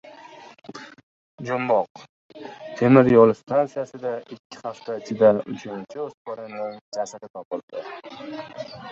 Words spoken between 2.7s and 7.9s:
temir yo‘l stansiyasida ikki hafta ichida uchinchi o‘spirinning jasadi topildi